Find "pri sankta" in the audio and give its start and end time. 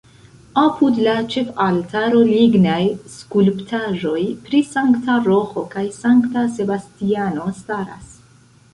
4.49-5.21